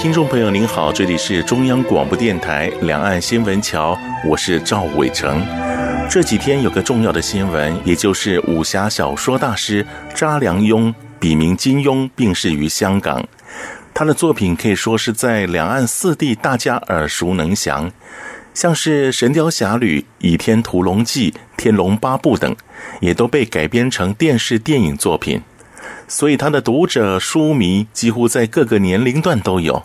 [0.00, 3.94] 听众朋友您好，这里是中央广播电台两岸新闻桥，
[4.26, 5.46] 我是赵伟成。
[6.08, 13.22] 这几天有个重要的新闻，也就是武侠小说大师查良镛，笔名金庸，病逝于香港。
[13.92, 17.92] 他的作品可以说是在两岸四地大家耳熟能详，
[18.54, 22.56] 像是《神雕侠侣》《倚天屠龙记》《天龙八部》等，
[23.00, 25.42] 也都被改编成电视电影作品。
[26.10, 29.84] 所以他的读者书迷几乎在各个年龄段都有。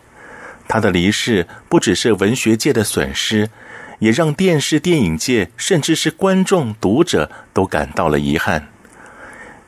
[0.67, 3.52] 他的离世不只是文学界的损失，
[3.99, 8.67] 也让电视电影界甚至是观众读者都感到了遗憾。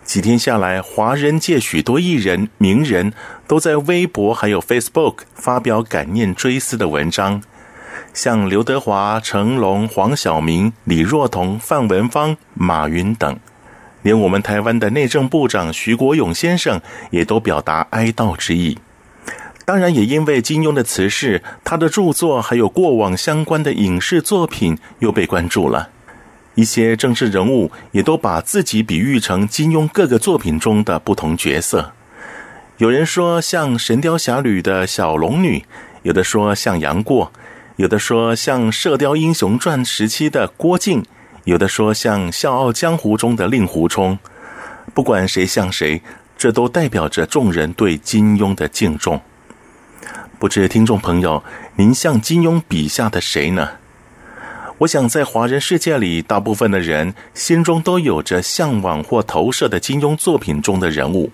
[0.04, 3.14] 几天下来，华人界许多艺人名人
[3.46, 7.44] 都在微博还有 Facebook 发表感念追思的文章，
[8.16, 13.38] 像刘德华、成龙、黄晓明、李若彤、范文芳、马云等。
[14.04, 16.80] 连我们台湾的内政部长徐国勇先生
[17.12, 18.78] 也都表达哀悼之意。
[19.66, 25.90] 当然，也因为金庸的辞世，他的著作还有过往相关的影视作品又被关注了。
[26.56, 31.92] 一些政治人物也都把自己比喻成金庸各个作品中的不同角色。
[32.78, 35.66] 有人说像《神雕侠侣》的小龙女，
[36.04, 37.32] 有的说像杨过，
[37.76, 41.04] 有的说像《射雕英雄传》时期的郭靖。
[41.48, 44.20] 有的说像《笑傲江湖》中的令狐冲，
[44.94, 46.02] 不管谁像谁，
[46.38, 49.22] 这都代表着众人对金庸的敬重。
[50.38, 51.42] 不知听众朋友，
[51.78, 53.70] 您像金庸笔下的谁呢？
[54.80, 61.32] 我想在华人世界里，大部分的人心中都有着向往或投射的金庸作品中的人物。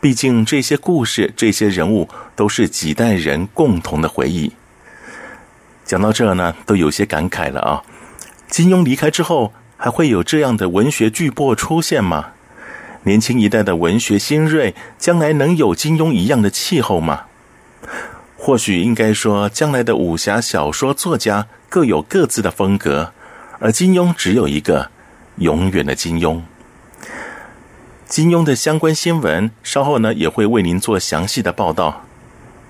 [0.00, 4.50] 毕竟这些故事、这些人物都是几代人共同的回忆。
[5.84, 7.82] 讲到这呢，都有些感慨了啊。
[8.48, 12.30] 金庸离开之后，还会有这样的文学巨擘出现吗？
[13.02, 17.24] 年轻一代的文学新锐，将来能有金庸一样的气候吗？
[18.36, 23.12] 或许应该说，将来的武侠小说作家各有各自的风格，
[23.58, 24.90] 而金庸只有一个，
[25.36, 26.40] 永远的金庸。
[28.06, 32.05] 金庸的相关新闻，稍后呢也会为您做详细的报道。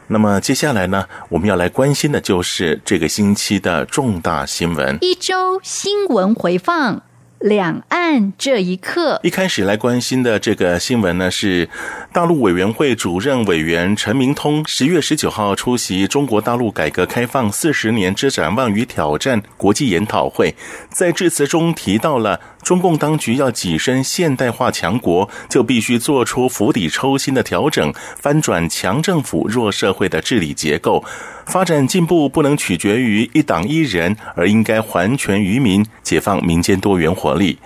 [0.09, 4.99] 那么接下来呢，我们要来关心的就是这个星期的重大新闻。
[5.01, 7.06] 一周新闻回放。
[7.41, 11.69] 两岸这一刻，一开始来关心的这个新闻呢，是
[12.11, 20.55] 大陆委员会主任委员陈明通十月十九号出席中国大陆改革开放四十年之展望与挑战国际研讨会，
[20.91, 31.05] 在致辞中提到了中共当局要跻身现代化强国，就必须做出釜底抽薪的调整，翻转强政府弱社会的治理结构。
[31.47, 37.59] 发展进步不能取决于一党一人，而应该还权于民，解放民间多元活力。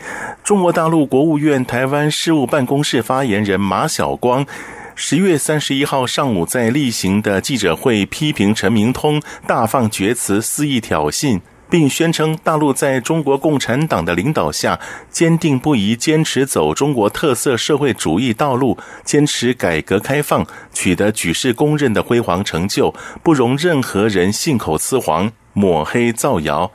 [0.44, 4.46] 中国大陆国务院台湾事务办公室发言人马晓光
[4.94, 11.40] 十月三十一号上午在例行的记者会批评陈明通大放厥词，肆意挑衅。
[11.70, 22.92] 并宣称，大陆在中国共产党的领导下，坚定不移坚持走中国特色社会主义道路，坚持改革开放，取得举世公认的辉煌成就，
[23.22, 26.72] 不容任何人信口雌黄、抹黑造谣。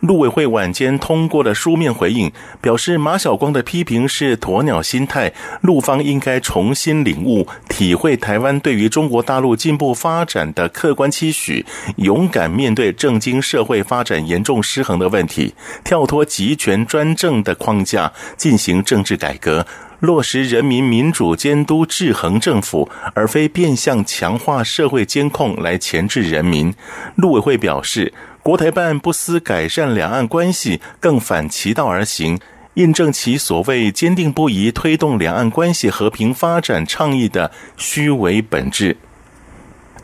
[0.00, 2.30] 陆委会晚间通过了书面回应，
[2.60, 11.64] 表示马晓光的批评是鸵鸟心态，陆方应该重新领悟、体会台湾对于中国大陆进步发展的客观期许，
[11.96, 19.66] 勇敢面对政经社会发展严重失衡的问题，跳脱集权专政的框架，进行政治改革，
[20.00, 26.72] 落实人民民主监督制衡政府，而非变相强化社会监控来钳制人民。
[27.16, 28.12] 陆委会表示。
[28.46, 32.38] 国台办不思改善两岸关系，更反其道而行，
[32.74, 38.98] 印证其所谓坚定不移推动两岸关系和平发展倡议的虚伪本质。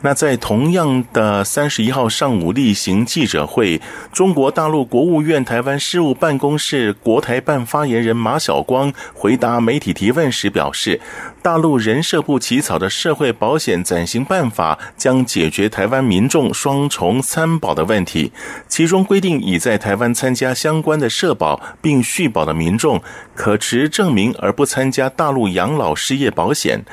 [0.01, 3.79] 那在同样的三十一号上午例行记者会，
[4.11, 10.99] 中国大陆国务院台湾事务办公室国台办发言人马晓光回答媒体提问时表示，
[11.43, 18.31] 大陆人社部起草的社会保险暂行办法将解决台湾民众双重参保的问题，
[18.69, 23.03] 其中规定已在台湾参加相关的社保并续保的民众，
[23.35, 26.85] 可持证明而不参加大陆养老失业保险。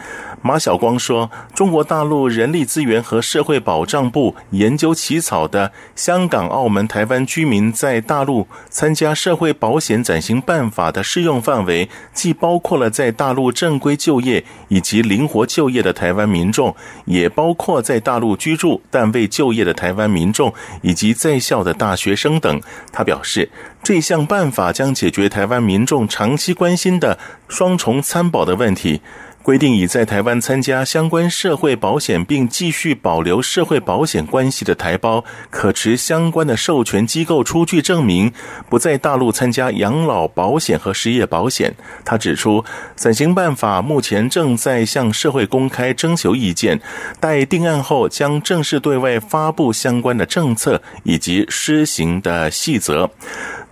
[0.43, 20.53] 马晓光说：“中国大陆人力资源和社会保障部研究起草的《香港、澳门、台湾居民在大陆参加社会保险暂行办法》的适用范围，既包括了在大陆正规就业以及灵活就业的台湾民众，也包括在大陆居住但未就业的台湾民众
[20.83, 22.61] 以及在校的大学生等。”
[22.93, 23.51] 他表示，
[23.83, 29.01] 这项办法将解决台湾民众长期关心的双重参保的问题。
[29.43, 38.33] 规定已在台湾参加相关社会保险并继续保留社会保险关系的台胞，可持相关的授权机构出具证明，
[38.69, 41.75] 不在大陆参加养老保险和失业保险。
[42.05, 42.63] 他指出，
[42.95, 46.79] 暂行办法目前正在向社会公开征求意见，
[47.19, 53.11] 待定案后将正式对外发布相关的政策以及施行的细则。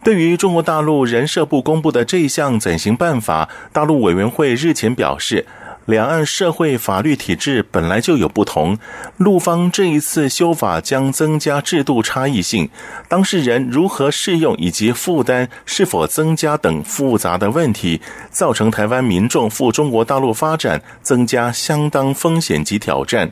[0.05, 5.45] 对于中国大陆人社部公布的这项暂行办法，大陆委员会日前表示，
[5.89, 8.79] 两岸社会法律体制本来就有不同，
[9.17, 12.69] 陆方这一次修法将增加制度差异性，
[13.09, 23.31] 当事人如何适用以及负担是否增加等复杂的问题，造成台湾民众赴中国大陆发展增加相当风险及挑战。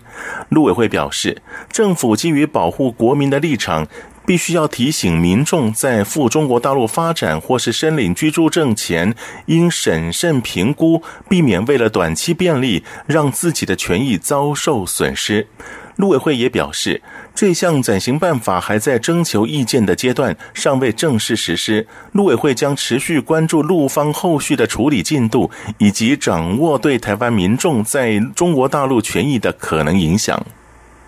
[0.49, 3.87] 陆委会表示，政府基于保护国民的立场。
[4.27, 9.15] 必须要提醒民众，在赴中国大陆发展或是申领居住证前，
[9.47, 15.47] 应审慎评估，避免为了短期便利，让自己的权益遭受损失。
[15.95, 17.01] 陆委会也表示，
[17.35, 21.87] 这项暂行办法还在征求意见的阶段，尚未正式实施。
[22.13, 30.45] 陆委会将持续关注陆方后续的处理进度，以及掌握对台湾民众在中国大陆权益的可能影响。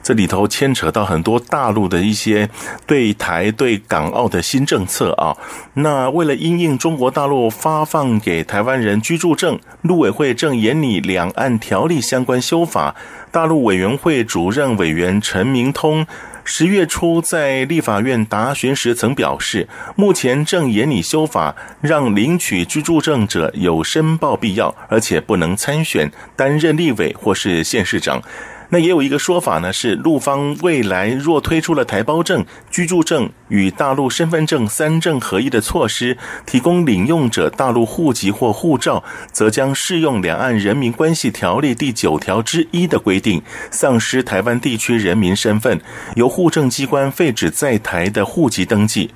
[0.08, 2.49] 这里头牵扯到很多大陆的一些
[2.87, 5.37] 对台、对港澳的新政策啊。
[5.75, 12.96] 那为了因应中国大陆发放给台湾人居住证，陆委会正研拟两岸条例相关修法。
[13.31, 16.06] 大陆委员会主任委员陈明通
[16.43, 28.22] 十月初在立法院答询时曾表示，目前正研拟修法，让领取居住证者有申报必要，而且不能参选担任立委或是县市长。
[28.70, 45.81] 那也有一个说法呢，是陆方未来若推出了台胞证、居住证与大陆身份证三证合一的措施，提供领用者大陆户籍或护照，则将适用《两岸人民关系条例》第九条之一的规定，丧失台湾地区人民身份，
[46.17, 49.11] 由户政机关废止在台的户籍登记。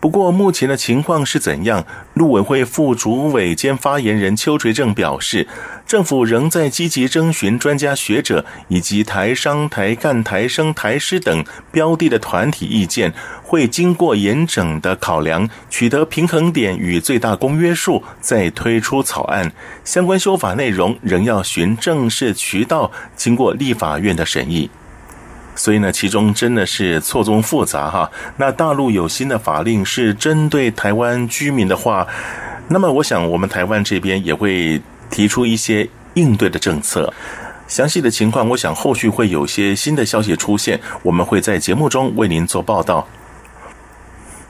[0.00, 1.82] 不过，目前的情况是怎样？
[2.12, 5.48] 陆委会副主委兼发言人邱垂正表示。
[5.86, 13.12] 政府仍在积极征询专家学者以及台商、台干、台生、台师等标的的团体意见，
[13.42, 19.50] 会经过严整的考量，取得平衡点与最大公约数，再推出草案。
[19.84, 24.70] 相关修法内容仍要循正式渠道经过立法院的审议。
[25.54, 28.10] 所以呢，其中真的是错综复杂哈。
[28.36, 32.06] 那大陆有新的法令是针对台湾居民的话，
[32.68, 34.80] 那么我想我们台湾这边也会。
[35.10, 37.10] 提出一些应对的政策，
[37.68, 43.06] 详细的情况，我想后续会有些新的消息出现，我们会在节目中为您做报道。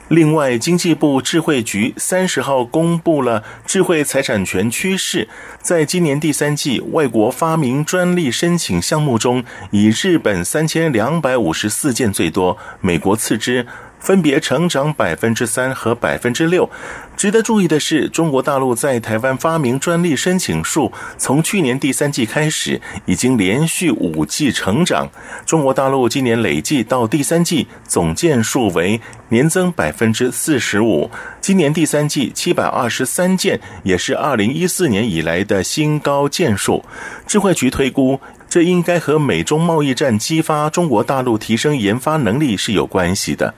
[0.07, 5.29] 另外，经济部智慧局三十号公布了智慧财产权趋势，
[5.61, 13.67] 在今年第三季外国发明专利申请项目中，以日本三千两百五十四件最多，美国次之。
[13.99, 16.69] 分别成长百分之三和百分之六。
[17.15, 25.09] 值得注意的是，中国大陆在台湾发明专利申请数从去年第三季开始，已经连续五季成长。
[25.45, 31.11] 中国大陆今年累计到第三季总件数为年增百分之四十五。
[31.41, 36.85] 今年第三季七百二十三件，也是二零一四年以来的新高件数。
[37.27, 38.19] 智慧局推估。
[38.49, 43.53] 这应该和美中贸易战激发中国大陆提升研发能力是有关系的。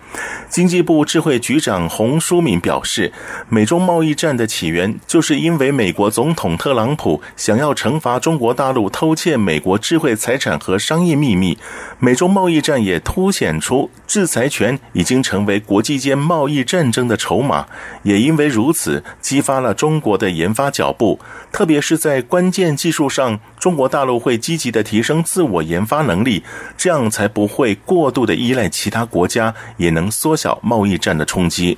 [0.49, 3.11] 经济部智慧局长洪书敏表示，
[3.47, 11.57] 美中贸易战的起源就是因为美国总统特朗普想要惩罚中国大陆偷窃美国智慧财产和商业秘密。
[11.99, 17.65] 美中贸易战也凸显出制裁权已经成为国际间贸易战争的筹码，
[18.03, 21.17] 也因为如此，激发了中国的研发脚步，
[21.51, 24.81] 特别是在关键技术上，中国大陆会积极的。
[24.91, 26.43] 提升自我研发能力，
[26.75, 31.77] 这样才不会过度的依赖其他国家，也能缩小贸易战的冲击。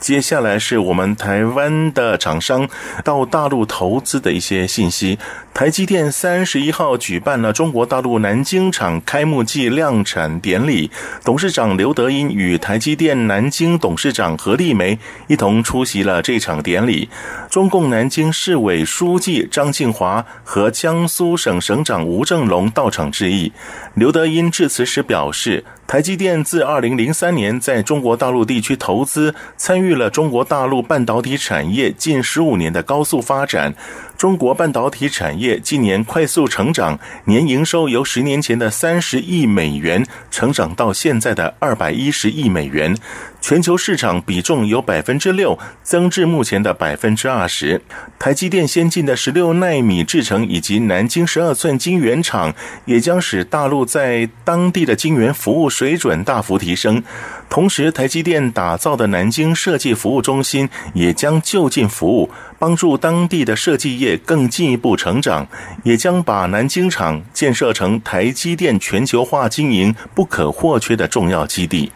[0.00, 2.66] 接下来是我们台湾的厂商
[3.04, 5.18] 到大陆投资的一些信息。
[5.52, 10.90] 台积电三十一号举办了中国大陆南京厂开幕暨量产典礼，
[11.22, 17.08] 董事长刘德音与台积电南京董事长何立梅一同出席了这场典礼。
[17.50, 23.52] 中共南京市委书记张庆华和江苏省省长吴政隆到场致意。
[23.94, 33.74] 刘德音致辞时表示，台积电自二零零三年在中国大陆地区投资，参与了中国大陆半导体产业近十五年的高速发展。
[34.20, 42.94] 中国半导体产业近年快速成长，年营收由十年前的三十亿美元成长到现在的二百一十亿美元。
[43.40, 47.80] 全球市场比重由百分之六增至目前的百分之二十。
[48.18, 57.02] 台积电先进的十六纳米制程以及南京十二寸晶圆厂，也将使大陆在当地的晶圆服务水准大幅提升。
[57.50, 62.30] 同时，台积电打造的南京设计服务中心也将就近服务，
[62.60, 65.44] 帮助当地的设计业更进一步成长，
[65.82, 71.90] 也将把南京厂建设成台积电全球化经营不可或缺的重要基地。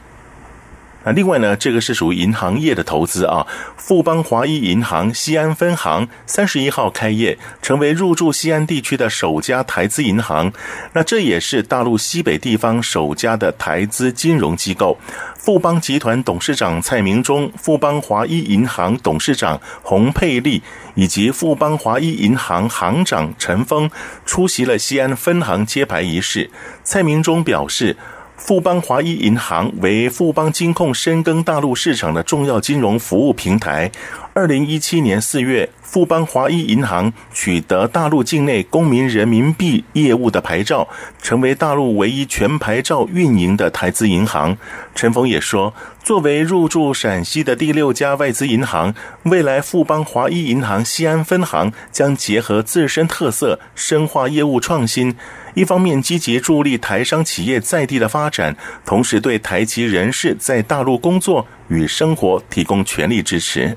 [1.04, 3.46] 那另外呢，这个是属于银行业的投资啊。
[3.76, 10.50] 富邦华一银行西安分行三十一号开业，成为入驻西安地区的首家台资银行。
[10.94, 14.98] 那这也是大陆西北地方首家的台资金融机构。
[15.36, 20.62] 富邦集团董事长蔡明忠、富邦华一银行董事长洪佩丽
[20.94, 23.90] 以及富邦华一银行行长陈峰
[24.24, 26.50] 出席了西安分行揭牌仪式。
[26.82, 27.94] 蔡明忠表示。
[28.36, 33.90] 富邦华一银行为富邦金控深耕大陆市场的重要金融服务平台。
[34.32, 40.88] 二零一七年四月，富邦华一银行取得大陆境内公民人民币业务的牌照，
[41.22, 44.58] 成为大陆唯一全牌照运营的台资银行。
[44.96, 45.72] 陈峰也说，
[46.02, 55.14] 作为入驻陕西的第六家外资银行，未来富邦华一银行西安分行将结合自身特色，深化业务创新。
[55.54, 63.76] 一方面积极助力台商企业在地的发展，同时对台籍人士在大陆工作与生活提供全力支持。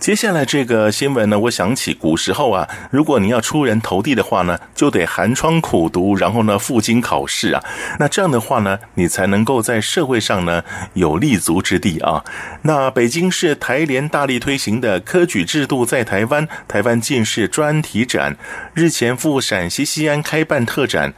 [0.00, 7.62] 接下来这个新闻呢，我想起古时候啊，如果你要出人头地的话呢，就得寒窗苦读，然后呢赴京考试啊。
[7.98, 10.62] 那这样的话呢，你才能够在社会上呢
[10.94, 12.24] 有立足之地啊。
[12.62, 18.36] 那北京市台联大力推行的科举制度在台湾，台湾进士专题展
[18.74, 21.12] 日前赴陕西西安开办特展。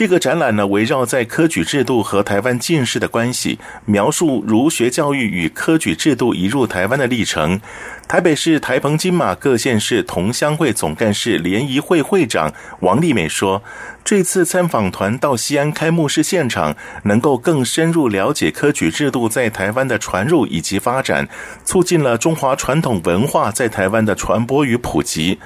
[0.00, 7.60] 这个展览呢，围绕在科举制度和台湾进士的关系，描述儒学教育与科举制度移入台湾的历程。
[8.08, 13.62] 台北市台澎金马各县市同乡会总干事联谊会会长王丽美说
[14.02, 21.28] ：“这次参访团到西安开幕式现场，能够更深入了解科举制度在台湾的传入以及发展，
[21.62, 25.38] 促进了中华传统文化在台湾的传播与普及。”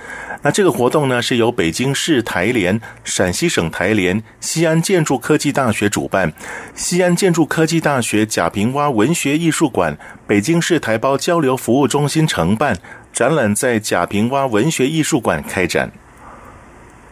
[0.45, 6.31] 那这个活动呢，是由北京市台联、陕西省台联、西安建筑科技大学主办，
[6.75, 9.97] 西安建筑科技大学贾平凹文学艺术馆、
[10.27, 12.77] 北京市台胞交流服务中心承办，
[13.11, 15.91] 展览在贾平凹文学艺术馆开展。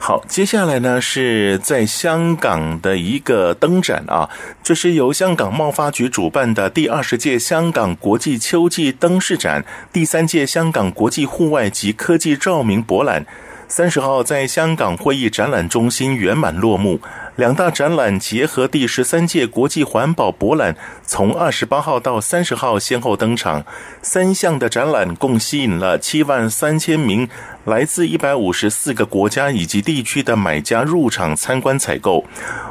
[0.04, 4.28] 好，接下来呢是在香港的一个灯展啊，
[4.60, 13.24] 这是由香港贸发局主办的第二十届香港国际秋季灯饰展，第三届香港国际户外及科技照明博览。
[13.68, 17.00] 三十号在香港会议展览中心圆满落幕。
[17.36, 23.64] 两大展览结合第十三届国际环保博览，从二十八号到三十号先后登场。
[24.02, 27.26] 三项的展览共吸引了七万三千名
[27.64, 32.22] 来自一百五十四个国家以及地区的买家入场参观采购。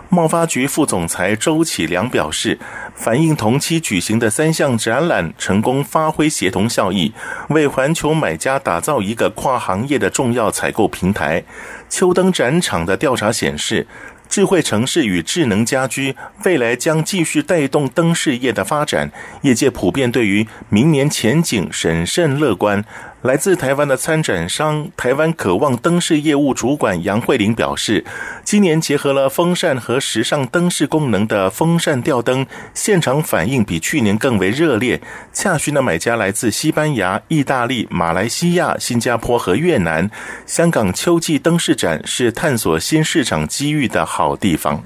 [0.09, 2.59] 贸发局副总裁周启良表示，
[2.93, 7.11] 反映同期举行的三项展览成功发挥协同效益，
[7.49, 11.43] 为环球买家打造一个跨行业的重要采购平台。
[11.89, 13.87] 秋灯展场的调查显示，
[14.31, 19.11] 智慧城市与智能家居未来将继续带动灯饰业的发展，
[19.41, 22.85] 业界普遍对于明年前景审慎乐观。
[23.21, 28.03] 来自台湾的参展商台湾渴望灯饰业务主管杨慧玲表示，
[28.43, 34.99] 今年结合了风扇和时尚灯饰功能的风扇吊灯，现场反应比去年更为热烈。
[35.31, 40.09] 洽询的买家来自西班牙、意大利、马来西亚、新加坡和越南。
[40.47, 44.83] 香港秋季灯饰展是探索新市场机遇的好地方。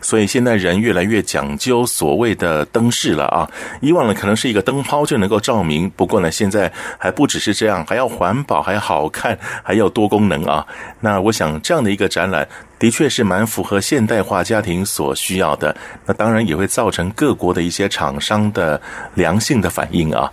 [0.00, 3.48] 所以现在人越来越讲究所谓的灯饰了啊！
[3.80, 10.64] 以往呢可能是一个灯泡就能够照明，不过呢现在还不只是这样，还要环保，还要好看，还要多功能啊！
[11.00, 12.46] 那我想这样的一个展览
[12.78, 15.76] 的确是蛮符合现代化家庭所需要的。
[16.04, 18.80] 那当然也会造成各国的一些厂商的
[19.14, 20.30] 良性的反应啊。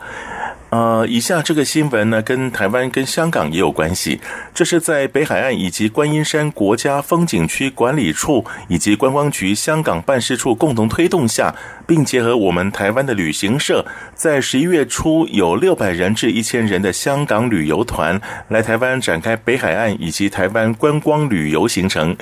[0.73, 4.19] 呃，以下这个新闻呢，跟台湾、跟香港也有关系。
[4.55, 11.53] 这是在北海岸以及观音山国家风景区管理处以及观光局香港办事处共同推动下，
[11.85, 13.85] 并结合我们台湾的旅行社，
[14.23, 22.15] 在十一月初有六百人至一千人的香港旅游团来台湾展开北海岸以及台湾观光旅游行程。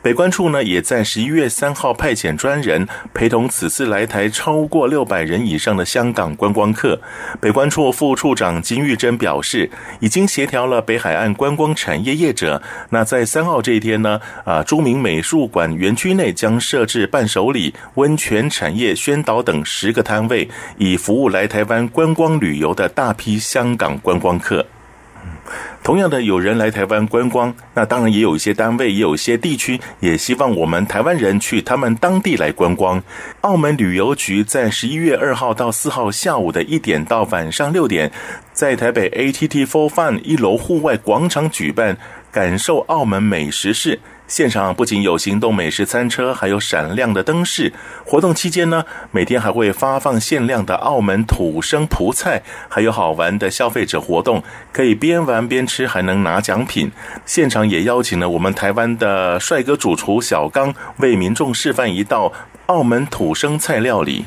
[0.00, 7.00] 北关处呢，也在十一月三号派遣专人陪同此次来台超过六百人以上的香港观光客。
[7.40, 12.62] 北关处副处长金玉珍表示，已经协调了北海岸观光产业业者。
[12.90, 24.64] 那在三号这一天呢，啊，著名美术馆园区内将设置伴手礼、温泉产业宣导等十个摊位，以服务来台湾观光旅游的大批香港观光客。
[25.82, 33.02] 同样的，有人来台湾观光，那当然也有一些单位，也有一些地区，也希望我们台湾人去他们当地来观光。
[33.40, 38.12] 澳门旅游局在十一月二号到四号下午的一点到晚上六点，
[38.52, 41.96] 在台北 ATT Four Fun 一楼户外广场举办
[42.30, 43.98] “感受澳门美食市”。
[44.28, 47.72] 现场不仅有行动美食餐车，还有闪亮的灯饰。
[48.04, 56.92] 活动期间呢，每天还会发放限量的澳门土生葡菜，还有好玩的消费者活动，可以边玩边吃，还能拿奖品。
[57.24, 62.30] 现场也邀请了我们台湾的帅哥主厨小刚，为民众示范一道
[62.66, 64.26] 澳门土生菜料理。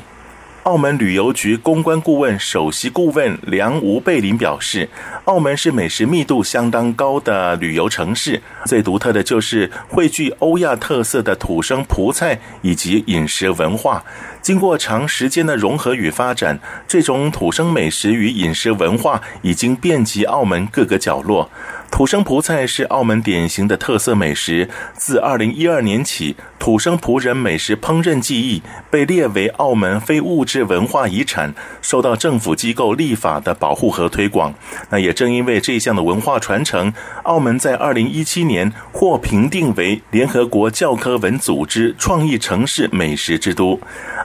[0.62, 4.88] 澳门旅游局公关顾问首席顾问梁吴贝林表示，
[5.24, 14.04] 澳门是美食密度相当高的旅游城市，最独特的就是汇聚欧亚特色的土生葡菜以及饮食文化。
[14.42, 16.58] 经过长时间的融合与发展，
[16.88, 21.48] 这种土生美食与饮食文化已经遍及澳门各个角落。
[21.92, 24.68] 土生葡菜是澳门典型的特色美食。
[24.94, 34.54] 自二零一二年起，土生葡人美食烹饪技艺被列为澳门非物质文化遗产，受到政府机构立法的保护和推广。
[34.88, 36.92] 那也正因为这项的文化传承，
[37.24, 43.78] 澳门在二零一七年获评定为联合国教科文组织创意城市美食之都。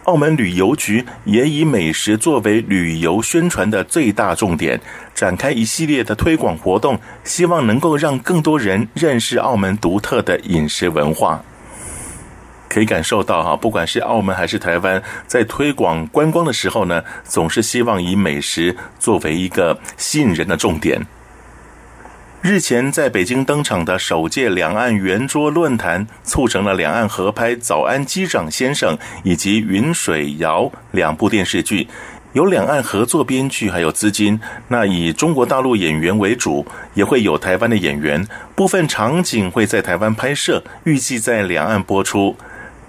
[0.07, 4.79] 澳门旅游局也以美食作为旅游宣传的最大重点，
[5.13, 11.43] 展开一系列的推广活动，希望能够让更多人认识澳门独特的饮食文化。
[12.69, 21.05] 可以感受到哈，不管是澳门还是台湾，在推广观光的时候呢，总是希望以美食作为一个吸引人的重点。
[22.47, 31.85] 日前在北京登场的首届两岸圆桌论坛，促成了两岸合拍《早安机长先生》以及《云水谣》两部电视剧，
[32.31, 34.39] 有两岸合作编剧，还有资金。
[34.69, 42.33] 那以中国大陆演员为主，也会有台湾的演员，部分场景会在台湾拍摄，预计在两岸播出。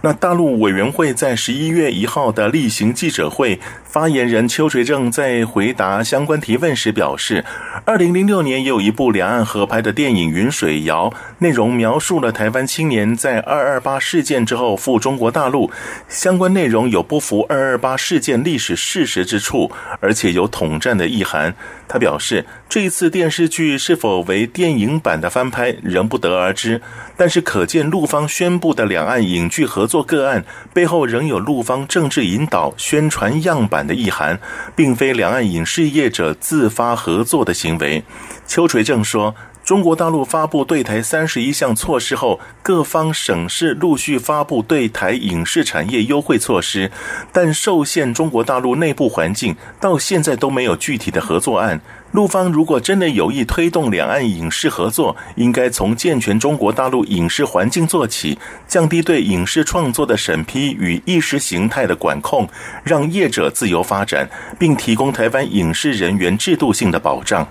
[0.01, 7.45] 那大陆委员会在十一月一号的例行记者会，发言人邱垂正在回答相关提问时表示，
[7.85, 15.69] 二零零六年也有一部两岸合拍的电影《云水谣》，内容描述了台湾青年在二二八事件之后赴中国大陆，
[16.09, 21.53] 相关内容有不符二二八事件历史事实之处，而且有统战的意涵。
[21.89, 26.81] 他表示，这一次电视剧是否为电影版的翻拍仍不得而知，
[27.19, 34.41] 但是可见陆方宣布的两岸影剧合作个案背后仍有陆方政治引导、宣传样板的意涵，
[34.75, 38.03] 并非两岸影视业者自发合作的行为。
[38.47, 39.35] 邱垂正说。
[39.65, 46.91] 中国大陆发布对台三十一项措施后，各方省市陆续发布对台影视产业优惠措施，
[47.33, 51.83] 但受限中国大陆内部环境，到现在都没有具体的合作案。
[52.13, 62.49] 陆方如果真的有意推动两岸影视合作，应该从健全中国大陆影视环境做起，降低对影视创作的审批与意识形态的管控，
[62.83, 67.47] 让业者自由发展，并提供台湾影视人员制度性的保障。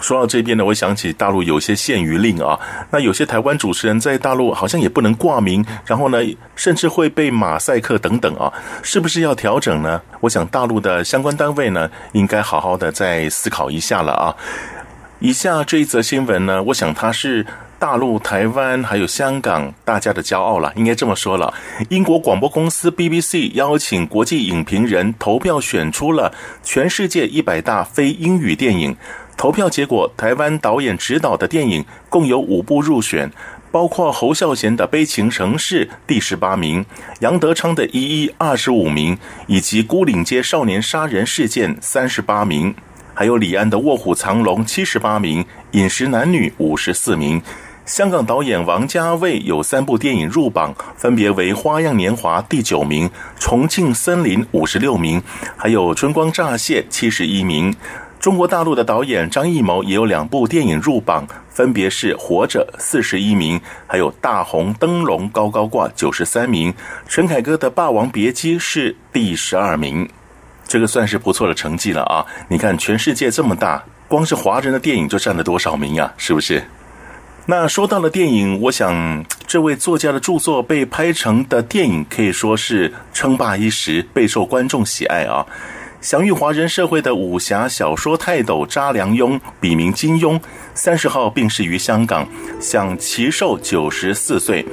[0.00, 2.58] 说到这边呢，我想起大陆有些限娱令啊，
[2.90, 6.18] 那有些台湾主持人在大陆好像也不能挂名，然后呢，
[6.56, 10.00] 甚至会被马赛克等等啊，是不是要调整呢？
[10.20, 14.34] 我想大陆的相关单位呢，应该好好的再思考一下了啊。
[15.20, 17.44] 以下这一则新闻呢，我想它是
[17.78, 21.52] 大陆、台湾还有香港大家的骄傲了，应该这么说了。
[21.90, 26.32] 英国广播公司 BBC 邀请国际影评人投票选出了
[26.62, 28.96] 全世界一百大非英语电影。
[29.40, 33.32] 投票结果，台湾导演执导的电影共有五部入选，
[33.72, 36.84] 包括侯孝贤的《悲情城市》第十八名，
[37.20, 42.74] 杨德昌的《一一》二十五名，以及《孤岭街少年杀人事件》三十八名，
[43.14, 47.40] 还有李安的《卧虎藏龙》七十八名，《饮食男女》五十四名。
[47.86, 55.22] 香港导演王家卫有三部电影入榜，分别为《花样年华》第九名，《重庆森林》五十六名，
[55.56, 57.74] 还有《春光乍泄》七十一名。
[58.20, 66.72] 中国大陆的导演张艺谋也有两部电影入榜，分别是《活着》四十一名，还有《大红灯笼高高挂》九十三名。
[67.08, 70.06] 陈凯歌的《霸王别姬》是第十二名，
[70.68, 72.26] 这个算是不错的成绩了啊！
[72.48, 76.12] 你看，全世界这么大，光是华人的电影就占了多少名啊？
[76.18, 76.62] 是不是？
[77.46, 85.46] 那说到了电影，我想这位作家的著作被拍成的电影可以说是称霸一时，备受观众喜爱啊。
[86.00, 90.40] 享誉华人社会的武侠小说泰斗查良镛，笔名金庸，
[90.74, 92.26] 三十号病逝于香港，
[92.58, 94.64] 享其寿九十四岁。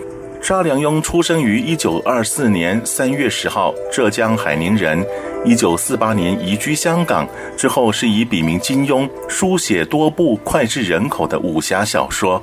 [0.47, 5.05] 沙良庸出生于一九二四年三月十号，浙江海宁人。
[5.43, 12.41] 一九四八年移居香港之后，是以笔名金庸书写多部脍炙人口的武侠小说，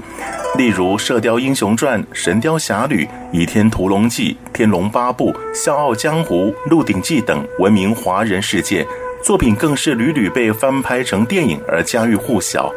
[0.59, 8.87] 例如《射雕英雄传》《神雕侠侣》《倚天屠龙记》《天龙八部》《笑傲江湖》《鹿鼎记》等，闻名华人世界。
[9.23, 12.71] 作品更是屡屡被翻拍成电影而家喻户晓。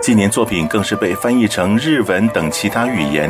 [0.00, 3.28] 近年作品更是被翻译成日文等其他语言。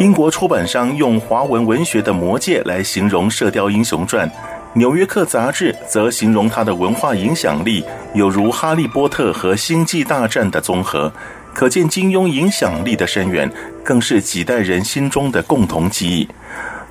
[0.00, 4.28] 英国出版商用华文文学的魔戒来形容《射雕英雄传》。
[4.74, 11.12] 《纽约客》杂志则形容他的文化影响力有如《哈利波特》和《星际大战》的综合，
[11.52, 13.50] 可见金庸影响力的深远，
[13.84, 16.26] 更是几代人心中的共同记忆。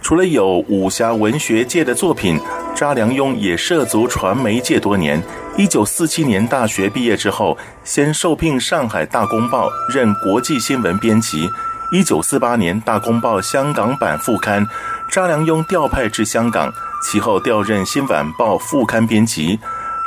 [0.01, 2.39] 除了有武侠文学界的作品，
[2.75, 5.21] 查良镛也涉足传媒界多年。
[5.57, 11.49] 一九四七年大学毕业之后，先受聘上海《大公报》任国际新闻编辑。
[11.91, 14.65] 一九四八年，《大公报》香港版副刊，
[15.09, 16.71] 查良镛调派至香港。
[17.03, 19.59] 其后调任《新晚报》副刊编辑，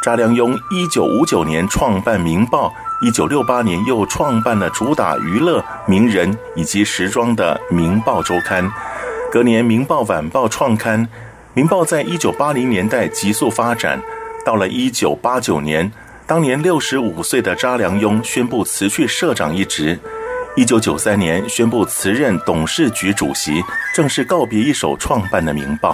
[0.03, 2.69] 查良镛一九五九年创办《明报》，
[3.07, 8.65] 一九六八年又创办了主打娱乐、名人以及时装的《明报周刊》。
[9.31, 11.07] 隔年，《明报晚报》创刊，
[11.53, 14.01] 《明报》在一九八零年代急速发展。
[14.43, 15.93] 到了一九八九年，
[16.27, 20.01] 当年六十五岁的查良镛宣布辞去社长一职。
[20.57, 23.61] 一九九三年，宣布辞任董事局主席，
[23.93, 25.91] 正式告别一手创办的《明报》。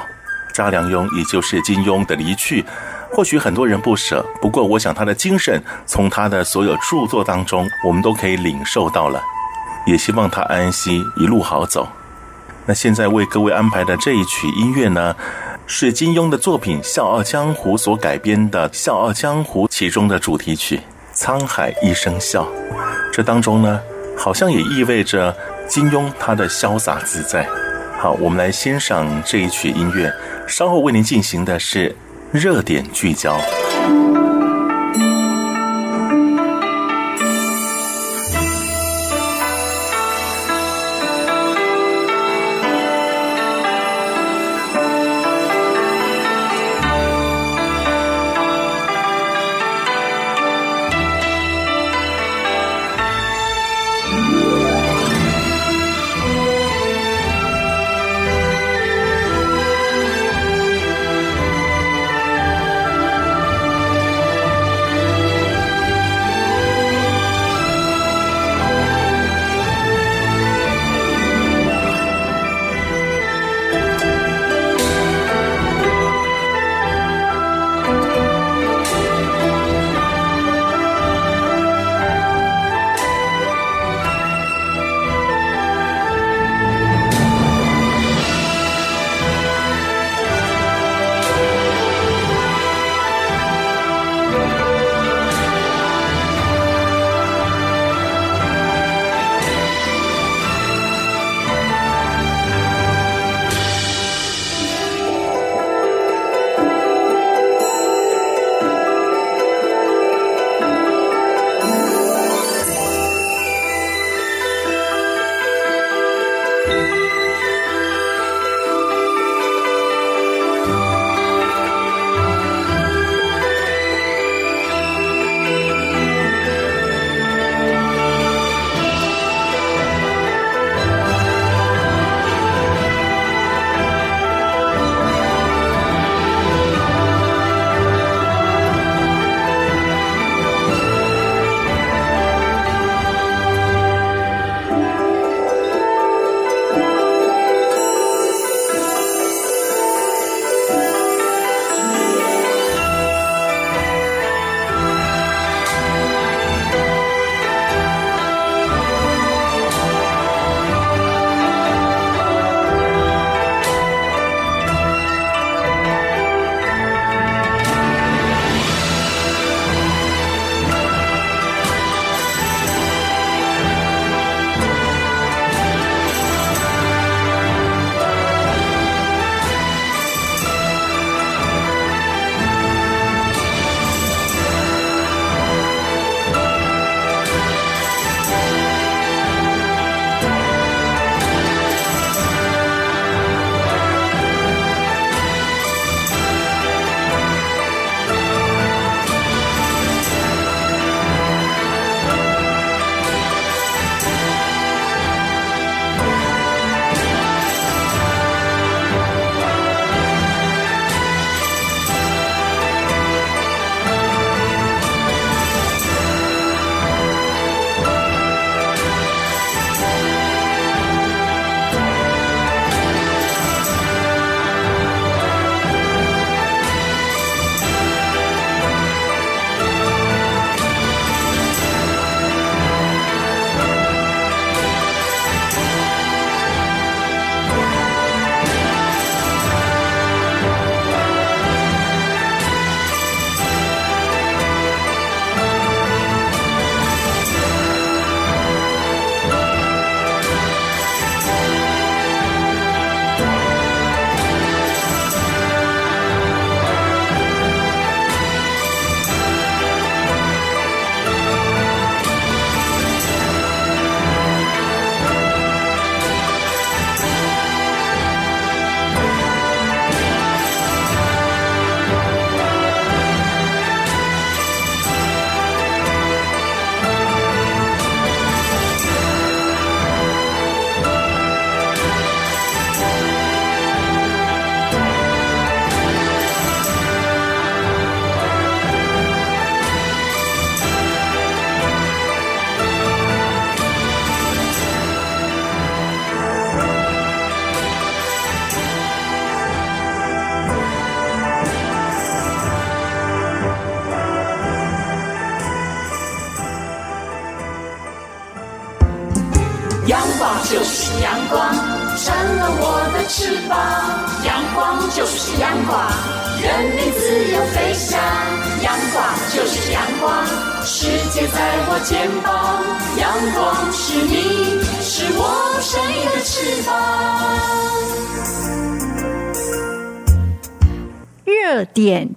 [0.53, 2.63] 查良镛，也就是金庸的离去，
[3.11, 4.23] 或许很多人不舍。
[4.43, 9.23] 不过，我想他的精神，从他的所有著作当中，我们都可以领受到了。
[9.87, 11.89] 也希望他安息，一路好走。
[12.67, 15.17] 那现在为各位安排的这一曲音乐呢，
[15.67, 20.79] 是金庸的作品《笑傲江湖》所改编的《笑傲江湖》其中的主题曲
[21.17, 22.45] 《沧海一声笑》。
[23.11, 23.81] 这当中呢，
[24.23, 25.35] 好像也意味着
[25.67, 27.49] 金庸他的潇洒自在。
[27.99, 30.13] 好，我们来欣赏这一曲音乐。
[30.47, 31.97] 稍后为您进行的是
[32.31, 33.41] 热点聚焦。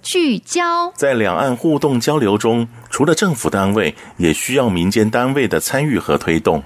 [0.02, 6.62] 聚焦，在两岸互动交流中，除了政府单位，也需要民间单位的参与和推动。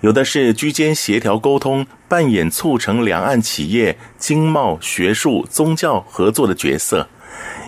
[0.00, 7.06] 有的是居间协调沟通，扮演促成两岸企业、经贸、学术、宗教合作的角色；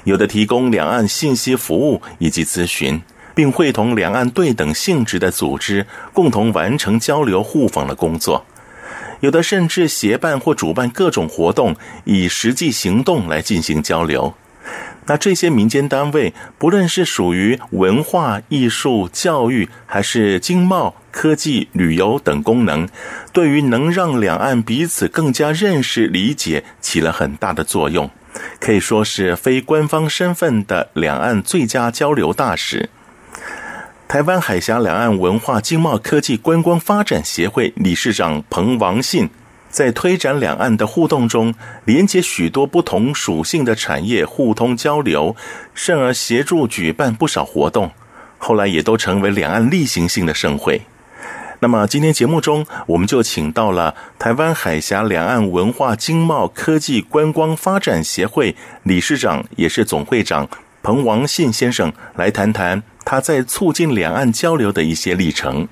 [0.03, 3.01] 有的提供两岸信息服务以及咨询，
[3.37, 8.45] 并会同两岸对等性质的组织共同完成交流互访的工作；
[9.21, 14.35] 有的甚至协办或主办各种活动，以实际行动来进行交流。
[15.07, 22.89] 那这些民间单位，不论是属于文化艺术、教育，还是经贸、科技、旅游等功能，
[23.33, 28.11] 对于能让两岸彼此更加认识、理解，起了很大的作用，
[28.59, 32.89] 可以说是非官方身份的两岸最佳交流大使。
[34.07, 39.29] 台湾海峡两岸文化、经贸、科技、观光发展协会理事长彭王信。
[39.75, 41.53] 在推展两岸的互动中，
[41.85, 45.35] 连接许多不同属性的产业互通交流，
[45.75, 47.91] 甚而协助举办不少活动，
[48.39, 50.83] 后来也都成为两岸例行性的盛会。
[51.59, 60.49] 那么今天节目中，我们就请到了台湾海峡两岸文化、经贸、科技、观光发展协会理事长，也是总会长
[60.85, 65.67] 彭王信先生，来谈谈他在促进两岸交流的一些历程。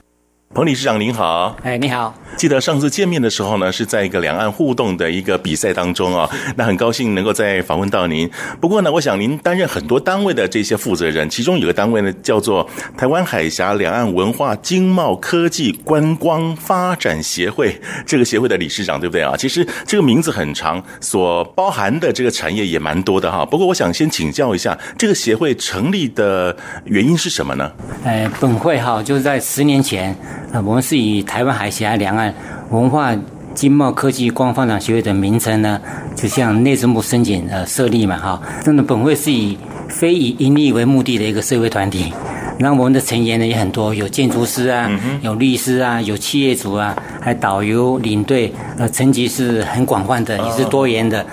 [0.55, 2.15] 彭理事长您好，哎，你好。
[2.37, 6.29] 记得上次见面的时候呢，是在一个两岸互动的一个比赛当中啊。
[6.57, 8.31] 那很高兴能够再访问到您。
[8.61, 19.35] 不过呢，我想您担任很多单位的这些负责人，其中有个单位呢叫做台湾海峡两岸文化经贸科技观光发展协会，这个协会的理事长，对不对啊？
[19.35, 23.45] 其实这个名字很长，所包含的这个产业也蛮多的哈。
[23.45, 27.73] 不过我想先请教一下，这个协会成立的原因是什么呢？
[28.05, 30.15] 哎，本会哈就是在十年前。
[30.51, 32.35] 啊，我们是以台湾海峡两岸
[32.71, 33.15] 文化
[33.55, 35.81] 经贸科技观光发展协会的名称呢，
[36.15, 38.43] 就向内政部申请呃设立嘛哈。
[38.63, 39.57] 真的，本会是以
[39.89, 42.13] 非以盈利为目的的一个社会团体。
[42.59, 44.89] 然后我们的成员呢也很多，有建筑师啊，
[45.23, 51.25] 有律师啊，有企业主啊，还导游领队，呃，层级是很广泛的，也是多元的。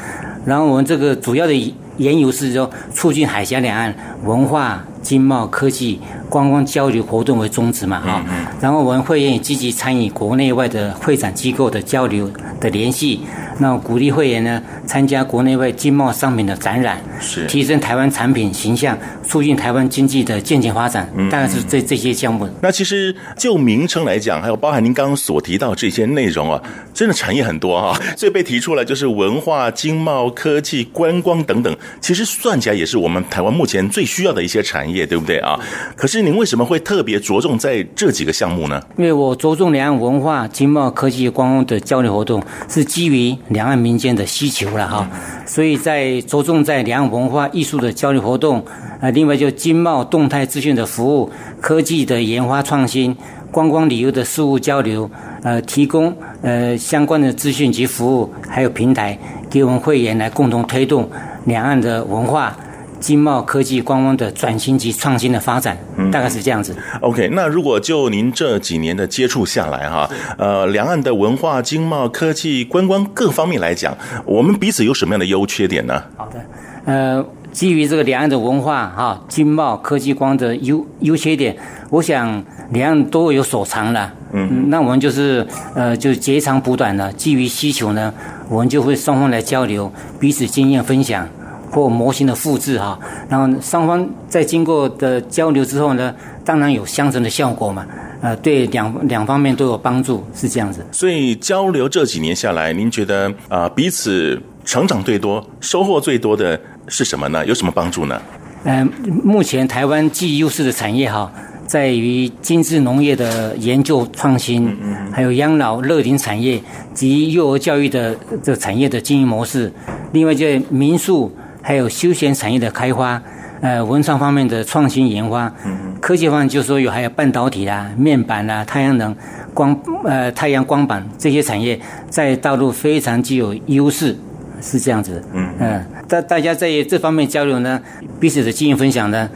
[0.46, 1.54] 然后我们这个主要的
[1.98, 3.94] 缘由是说，促进海峡两岸
[4.24, 6.00] 文化经贸科技。
[6.30, 8.24] 观光交流活动为宗旨嘛，哈，
[8.62, 13.20] 然后我们会员也积极参与国内外的会展机构的交流的联系，
[13.58, 22.48] 那鼓励会员呢参加国内外经贸商品的展览，是提升台湾产品形象，促进台湾经济的健全发展，大概是这这些项目。
[22.62, 26.62] 那其实就名称来讲，还有包含您刚刚所提到这些内容啊，
[26.94, 35.60] 真的产业很多哈， 所以被提出来就是文化、经贸、科技、观光等等，其实算起来也是我们台湾目前最需要的一些产业，对不对啊？
[35.98, 36.20] 可是。
[36.20, 38.84] 您为什么会特别着重在这几个项目呢？
[38.98, 45.10] 因为我着重两岸文化、经贸、科技、观光的交流活动，是基于两岸民间的需求了哈。
[45.46, 48.64] 所以在着重在两岸文化艺术的交流活动，
[49.00, 53.16] 啊，另外就经贸动态资讯的服务、科技的研发创新、
[53.50, 55.10] 观光旅游的事务交流，
[55.44, 59.18] 呃，提供呃相关的资讯及服务，还有平台
[59.50, 61.10] 给我们会员来共同推动
[61.46, 62.54] 两岸的文化。
[63.00, 65.78] 经贸、科技、观光的转型及创新的发展，
[66.12, 66.76] 大概是这样子。
[67.02, 76.04] OK，那如果就您这几年的接触下来哈，呃，两岸的文化、经贸、科技、观光各方面来讲，我们彼此有什么样的优缺点呢？
[76.18, 76.40] 好的，
[76.86, 81.56] 呃，基于这个两岸的文化哈、经贸、科技、光的优优缺点，
[81.90, 84.14] 我想两岸都有所长了。
[84.32, 87.12] 嗯，那我们就是呃，就截长补短了。
[87.14, 88.14] 基于需求呢，
[88.48, 91.28] 我们就会双方来交流，彼此经验分享。
[91.72, 97.86] 或模型的复制哈，然后双方在经过的交流之后呢，当然有相乘的效果嘛，
[98.22, 100.84] 呃，对两两方面都有帮助，是这样子。
[100.92, 107.46] 所以交流这几年下来，您觉得啊、呃，彼此成长最多、收获最多的是什么呢？
[107.46, 108.20] 有什么帮助呢？
[108.64, 111.32] 嗯、呃，目前台湾既优势的产业哈，
[111.68, 114.76] 在于精致农业的研究创新，
[115.12, 116.60] 还有养老乐龄产业
[116.96, 119.72] 及幼儿教育的这个产业的经营模式，
[120.14, 121.32] 另外就民宿。
[121.62, 123.22] 还有休闲产业的开发，
[123.62, 125.52] 呃，文创方面的创新研发，
[126.00, 129.16] 科技方面就是说有还有半导体啦、面板啦、太阳能
[129.54, 134.16] 光呃太阳光板这些产业，在大陆非常具有优势，
[134.62, 135.22] 是这样子。
[135.34, 137.82] 嗯嗯，大大家在这方面交流呢，
[138.20, 139.30] 彼此的经验分享呢，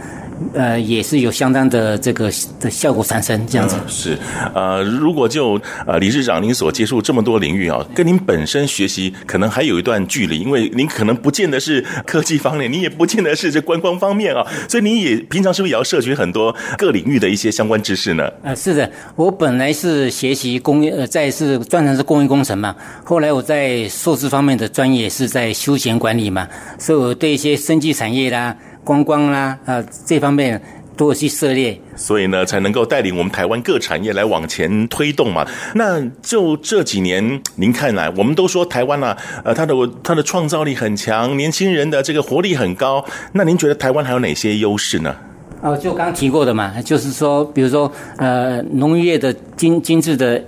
[0.53, 3.75] 呃，也是有相当的这个的效果产生，这样子。
[3.75, 4.17] 嗯、是，
[4.53, 18.29] 呃，如果就呃理事长您所接触这么多领域啊，跟您本身学习可能还有一段距离，因为您可能不见得是科技方面，您也不见得是这观光方面啊，所以您也平常是不是也要摄取很多各领域的一些相关知识呢？
[18.43, 28.55] 呃，是的，我本来是学习工业，呃，在是专长是工业工程嘛，后来我在硕士方面的专业是在休闲管理嘛，所以我对一些生技产业啦。
[28.83, 30.61] 观光啦，啊，这方面
[30.95, 35.45] 都有去涉猎，所以呢，才能够带领我们台湾各产业来往前推动嘛。
[35.75, 43.03] 那就这几年，您看来，我们都说台湾啊，呃，它的它的创造力很强，年轻人的这个活力很高。
[43.31, 45.15] 那您觉得台湾还有哪些优势呢？
[45.61, 50.43] 哦，就刚提过的嘛，就是说，比如说，呃，农业的精精致的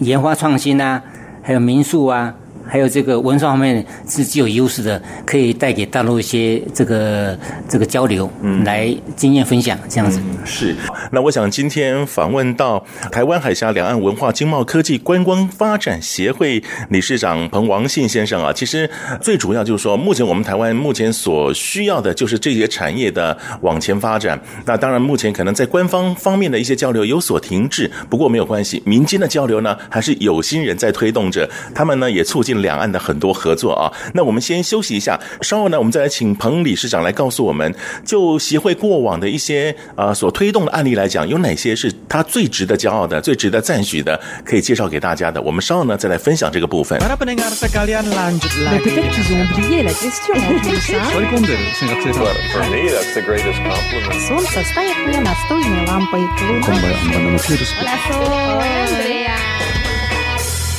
[0.00, 1.00] 研发创新啊，
[1.42, 2.34] 还有民宿啊。
[2.68, 10.20] 还有这个文创方面是具有优势的，可以带给大陆一些这个这个交流，嗯，来经验分享这样子。
[10.20, 10.76] 嗯，是。
[11.10, 18.88] 那我想今天访问到台湾海峡两岸文化经贸科技观光发展协会理事长彭王信先生啊，其实
[19.20, 24.38] 最主要就是说，目前我们台湾目前所需要的就是这些产业的往前发展。
[24.66, 32.57] 那当然，目前可能在官方方面的一些交流有所停滞，不过没有关系，民间的交流呢，还是有心人在推动着，他们呢也促进。
[32.62, 45.40] 两岸的很多合作啊，那我们先休息一下，稍后呢，我们再来请彭理事长来告诉我们，就协会过往的一些呃所推动的案例来讲，有哪些是他最值得骄傲的、最值得赞许的，可以介绍给大家的。
[45.42, 46.98] 我们稍后呢再来分享这个部分。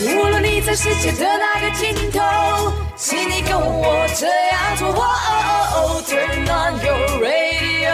[0.02, 2.22] 无论你在世界的哪个尽头，
[2.96, 4.88] 请你跟我这样做。
[4.88, 5.02] 哦哦
[5.76, 7.92] 哦，Turn on your radio，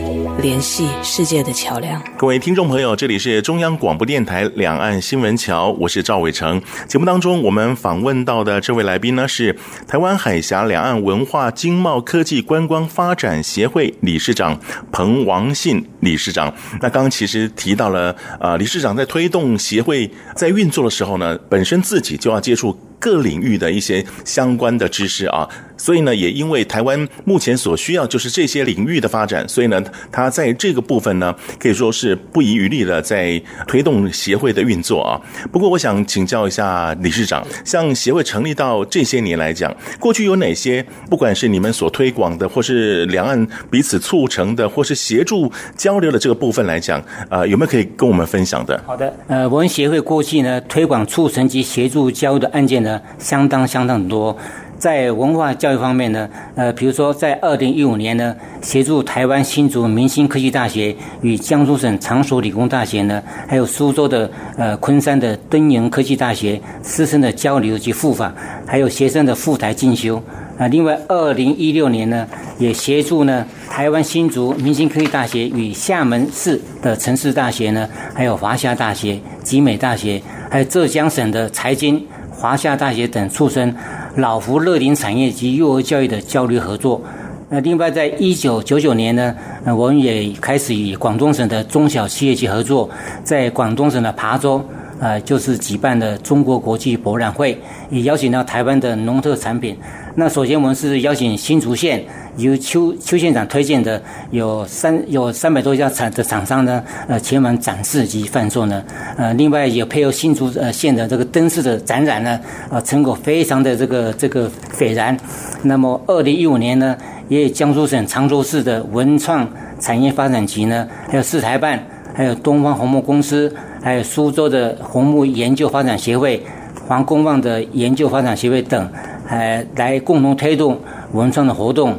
[0.43, 2.03] 联系世界的桥梁。
[2.19, 6.61] 各位听众朋友，这里是中央广播电台两岸新闻桥，我是赵伟成。
[6.89, 9.57] 节目当中，我们访问到的这位来宾呢，是
[9.87, 14.59] 台湾海峡两岸文化经贸科技观光发展协会理事长
[14.91, 16.53] 彭王信理事长。
[16.81, 22.77] 那刚刚其实提到了，呃，理事长在推动协会在运作的时候呢，本身自己就要接触。
[23.03, 29.83] 各领域的一些相关的知识啊，所以呢，也因为台湾目前所需要就是这些领域的发展，所以呢，
[30.13, 35.21] 他在这个部分呢，可以说是不遗余力的在推动协会的运作啊。
[35.51, 48.81] 不过，我想请教一下理事长，像协会成立到这些年来讲，过去有哪些，不管是你们所推广的，或是两岸彼此促成的，或是协助交流的这个部分来讲，呃，有没有可以跟我们分享的？
[48.87, 52.92] 好的，呃，我们协会过去呢，推广促成及协助交流的案件呢。
[53.19, 54.37] 相当相当多，
[54.79, 68.35] 在文化教育方面呢，呃，比如说在二零一五年呢，协助台湾新竹明星科技大学与江苏省常熟理工大学呢，还有苏州的呃昆山的敦营科技大学师生的交流及赴访，
[68.67, 70.23] 还有学生的赴台进修。
[70.59, 72.27] 啊、另外二零一六年呢，
[72.59, 82.05] 也协助呢台湾新竹明星科技大学与厦门市的城市大学呢，还有华夏大学、集美大学，还有浙江省的财经。
[82.43, 83.73] 华夏大学等促成
[84.17, 87.01] 老福乐龄产业及幼儿教育的交流合作。
[87.49, 89.33] 那另外，在一九九九年呢，
[89.65, 92.91] 我们也开始与广东省的中小企业级合作，
[93.23, 94.61] 在广东省的琶洲，
[94.99, 97.57] 呃，就是举办的中国国际博览会，
[97.91, 99.77] 也邀请到台湾的农特产品。
[100.17, 102.05] 那首先我们是邀请新竹县
[102.37, 108.83] 由邱邱县长推荐的有三有三百多家厂的厂商呢，呃，前往展示及贩售呢。
[109.17, 115.17] 呃，另外也配合新竹呃县的这个灯饰的展览呢，呃，成果非常的这个这个斐然。
[115.63, 116.97] 那么二零一五年呢，
[117.29, 119.47] 也有江苏省常州市的文创
[119.79, 121.79] 产业发展局呢，还有市台办，
[122.15, 126.43] 还有东方红木公司，还有苏州的红木研究发展协会、
[126.89, 128.89] 黄公望的研究发展协会等。
[129.29, 130.79] 呃，来共同推动
[131.13, 131.99] 文创的活动。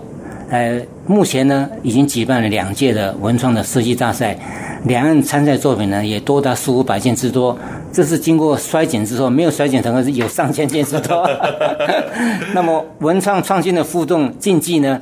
[0.53, 4.37] 呃，目前呢，已经举办了两届的文创的设计大赛，
[4.83, 7.57] 两岸参赛作品呢也多达数五百件之多。
[7.91, 11.27] 这是经过衰减之后，没有衰减成功是有上千件之多。
[12.53, 15.01] 那么，文创创新的互动竞技呢，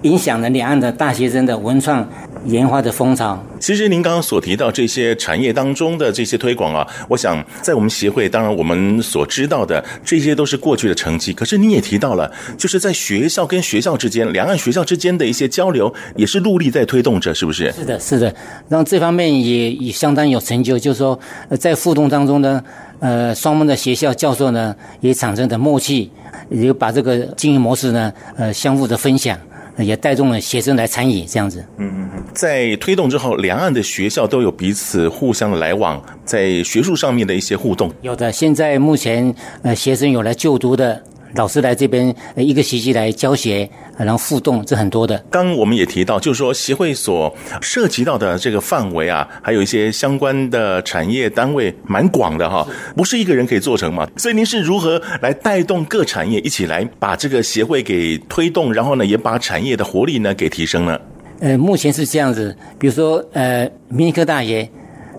[0.00, 2.08] 影响了两岸的大学生的文创
[2.46, 3.42] 研发的风潮。
[3.58, 11.32] 其实您刚刚所提到这些产业当中的这些推广啊，我想在我们协会，当然我们所知道的这些都是过去的成绩。
[11.32, 17.72] 可是你也提到了，就是在学校跟学校之间，两岸学校之间的一些交流，也是陆力在推动着，是不是？
[17.72, 18.34] 是的，是的。
[18.68, 21.18] 然后这方面也也相当有成就，就是说
[21.58, 22.62] 在互动当中呢，
[23.00, 26.10] 呃，双方的学校教授呢也产生的默契，
[26.50, 29.38] 也把这个经营模式呢，呃，相互的分享。
[29.78, 31.64] 也带动了学生来参与，这样子。
[31.76, 37.92] 嗯嗯嗯，在推动之后，两岸的学校都有彼此互相的来往，在学术上面的一些互动。
[38.02, 41.02] 有的，现在目前呃，学生有来就读的。
[41.36, 43.68] 老师来这边一个学期来教学，
[43.98, 45.22] 然后互动，这很多的。
[45.30, 52.66] 刚我们也提到，就是说协会所涉及到的这个范围啊，还有一些相关的产业单位蛮广的哈，
[52.96, 54.08] 不是一个人可以做成嘛。
[54.16, 60.98] 所以您是如何来带动各产业一起来把这个协会给推动，然后呢，也把产业的活力呢给提升呢？
[61.40, 64.66] 呃，目前是这样子，比如说呃，明尼科大学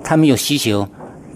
[0.03, 0.87] 他们有需求。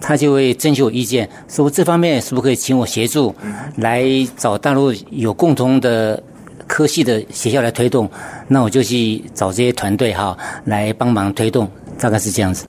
[0.02, 3.34] 他就会征求我意见，说这方面是不是可以请我协助，
[3.78, 4.04] 来
[4.36, 6.22] 找大陆有共同的
[6.68, 8.10] 科系的学校来推动，
[8.48, 10.36] 那我就去找这些团队哈
[10.66, 12.66] 来帮忙推动，大概是这样子。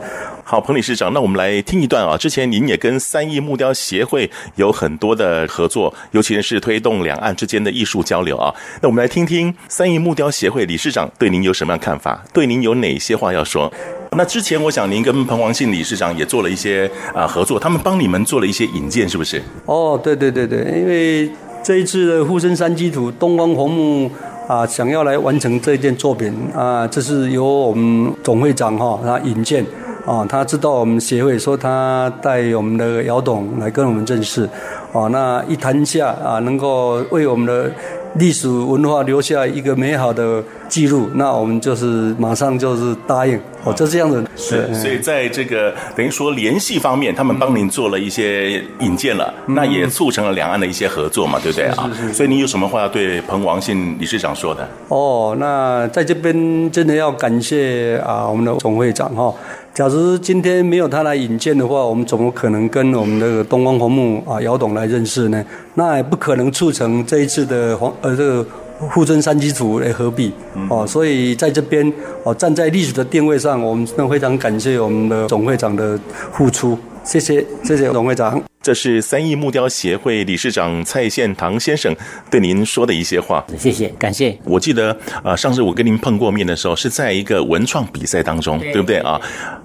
[0.52, 2.14] 好，彭理事长，那我们来听一段啊。
[2.14, 8.54] 之前您也跟三义木雕协会有很多的合作，尤其是推动两岸之间的艺术交流啊。
[8.82, 12.22] 那我们来听听三义木雕协会理事长对您有什么样看法？
[12.34, 13.72] 对您有哪些话要说？
[14.14, 19.42] 那之前我想您跟彭王信理事长也做了一些啊合作，他们帮你们做了一些引荐，是不是？
[19.64, 21.30] 哦，对对对对，因为
[21.62, 24.10] 这一次的护身山居图东方红木
[24.46, 29.64] 啊，想要来完成这件作品啊，这是由我们总会长哈他引荐。
[30.04, 34.44] 啊，他知道我们协会，说他带我们的姚董来跟我们认识，
[34.92, 37.70] 啊，那一谈下啊，能够为我们的
[38.14, 44.24] 历史文化留下一个美好的记录，那我们就是马上就是答应，哦，就这样子。
[44.36, 51.88] 是，所以在这个等于说联系方面，他们帮您做了一些引荐了，嗯、那也促成了两岸的一些合作嘛，对不对啊？
[51.94, 52.14] 是是是。
[52.14, 54.68] 所以你有什么话要对彭王信理事长说的？
[54.88, 59.32] 哦，那在这边真的要感谢啊，我们的总会长哈。
[59.74, 65.42] 假如今天没有他来引荐的话，我们怎么可能跟我们的东方红木啊姚董来认识呢？
[65.76, 68.46] 那也不可能促成这一次的黄呃这个
[68.90, 70.30] 护身山居图来合璧
[70.68, 70.86] 哦。
[70.86, 71.90] 所以在这边
[72.22, 75.98] 哦，站在历史的定位上，我们真的非常感谢我们的总会长的
[76.34, 76.78] 付出。
[77.04, 78.40] 谢谢，谢谢董会长。
[78.62, 81.94] 这是三义木雕协会理事长蔡宪堂先生
[82.30, 83.44] 对您说的一些话。
[83.58, 84.38] 谢谢，感谢。
[84.44, 89.20] 我记得啊，上次我跟您碰过面的时候，是在一个文创比赛当中，对，对不对啊？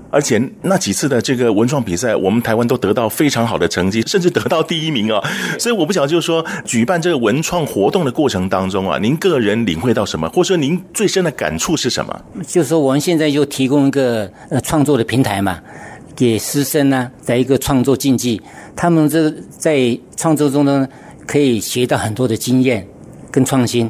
[0.09, 5.21] 而且那几次的这个文创比赛，我们台湾都得到非常好的成绩， 甚至得到第一名啊！
[5.59, 12.19] 所以我不晓得，就是说举办这个文创活动的过程当中啊，您个人领会到什么，或者说您最深的感触是什么？
[12.47, 15.59] 就是说我们现在就提供一个呃创作的平台嘛，
[16.18, 18.41] 给师生呢，在一个创作竞技，
[18.76, 20.88] 他们这在创作中呢，
[21.28, 22.86] 可以学到很多的经验
[23.30, 23.89] 跟创新。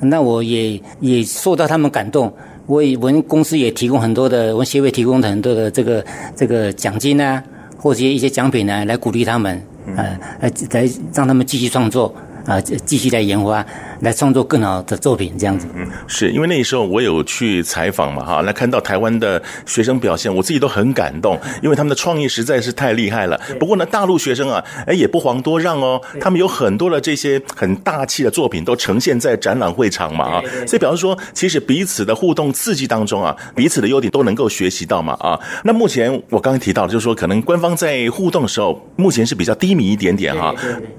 [0.00, 2.32] 那我也也受到他们感动。
[2.66, 6.04] 我我们公司也提供很多的，我们协会提供很多的这个
[6.34, 7.44] 这个奖金啊，
[7.76, 9.62] 或者一些奖品呢，来鼓励他们，
[9.94, 12.14] 啊，来来让他们继续创作。
[12.46, 13.62] 啊，继续来研发，
[14.00, 15.66] 来创作更好的作品，这样子。
[15.74, 23.40] 嗯，是因为那时候我有去采访嘛，哈，来看到台湾的学生表现，我自己都很感动，因为他们的创意实在是太厉害了。
[23.58, 35.38] 不过呢，大陆学生啊，哎，也不遑多让哦，他们有很多的这些很大气的作品都呈现在展览会场嘛，啊，所以表示说，其实彼此的互动刺激当中啊，彼此的优点都能够学习到嘛，啊。
[35.64, 40.54] 那目前我刚刚提到，就是说可能官方在互动的时候，目前是比较低迷一点点哈，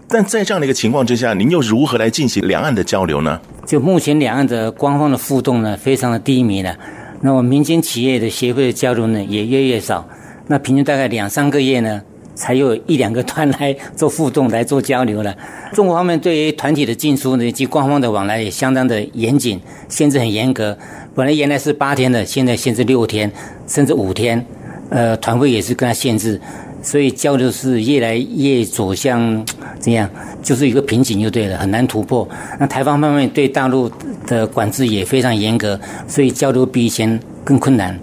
[0.07, 1.29] 但在这样的一个情况之下。
[1.39, 3.39] 您又如何来进行两岸的交流呢？
[3.67, 6.75] 就目前两岸的官方的互动呢，非常的低迷了。
[7.21, 10.03] 那么民间企业的协会的交流呢，也越来越少。
[10.47, 12.01] 那平均大概两三个月呢，
[12.33, 15.37] 才有一两个团来做互动、来做交流了。
[15.71, 20.75] 中国方面对于团体的进出呢，以及官方的往来也相当的严谨，限制很严格。
[21.13, 23.31] 本来原来是八天的，现在限制六天，
[23.67, 24.43] 甚至五天。
[24.89, 26.41] 呃，团费也是跟他限制。
[26.82, 29.45] 所以交流是越来越走向
[29.80, 30.09] 这样，
[30.41, 32.27] 就是一个瓶颈就对了，很难突破。
[32.59, 33.91] 那台方方面对大陆
[34.25, 37.99] 的管制也非常严格，所以交流比以前更困难。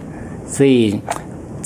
[0.47, 0.99] 所以。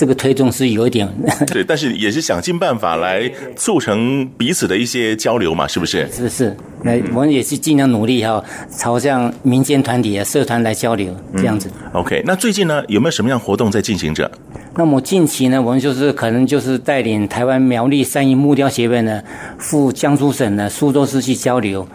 [0.01, 1.07] 这个推动是有一点，
[1.45, 6.09] 对， 但是也是想尽办法来促成彼此的一些交流嘛，是不是？
[6.11, 8.43] 是是，那我们也是尽量努力哈，
[8.75, 11.69] 朝向民间团体啊、社团来交流这样子。
[11.93, 14.31] 嗯、OK，那最近呢，有没有什么样活动在进行着？
[14.75, 19.21] 那么近期呢，我们就是可能就是带领台湾苗栗三义木雕协会呢，
[19.59, 21.87] 赴江苏省的苏州市去交流。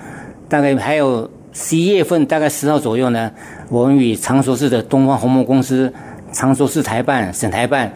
[0.49, 3.29] 大概还有十一月份，大概十号左右呢，
[3.69, 5.93] 我们与常熟市的东方红木公司。
[6.37, 7.91] 常熟市台办、省台办，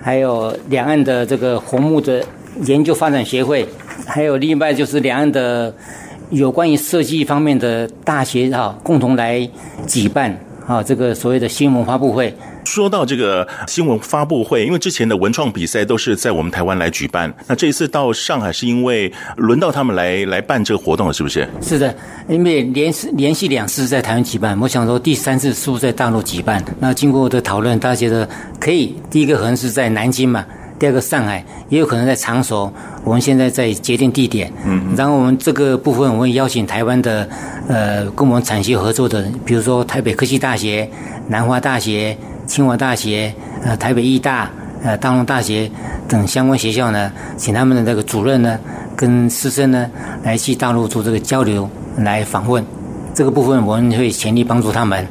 [0.00, 2.24] 还有两岸的这个红木的
[2.64, 3.68] 研究发展协会，
[4.06, 5.70] 还有另外就是两岸的
[6.30, 9.46] 有关于设计方面的大学哈，共同来
[9.86, 10.34] 举办
[10.66, 12.34] 啊这个所谓的新闻发布会。
[12.72, 21.46] 说到这个新闻发布会，因为之前的文创比赛都是在我们台湾来举办，那这一次到上海是因为轮到他们来来办这个活动了，是不是？
[21.60, 21.94] 是的，
[22.30, 26.64] 因为连连续两次在台湾举办，我想说第三次是不是在大陆举办？
[26.80, 28.26] 那经过我的讨论，大家觉得
[28.58, 28.96] 可以。
[29.10, 30.42] 第一个可能是在南京嘛，
[30.78, 32.72] 第二个上海，也有可能在常熟。
[33.04, 37.28] 我们现在在决定地点，嗯，然后我们这个部分我们邀请台湾的
[37.68, 40.88] 呃跟我们产学合作的，比如说台北科技大学、
[41.28, 42.16] 南华大学。
[42.46, 43.32] 清华大学、
[43.64, 44.50] 呃台北艺大、
[44.82, 45.70] 呃大龙大学
[46.08, 48.58] 等相关学校呢，请他们的这个主任呢，
[48.96, 49.90] 跟师生呢，
[50.22, 52.64] 来去大陆做这个交流，来访问。
[53.14, 55.06] 这个部分我们会全力帮助他们，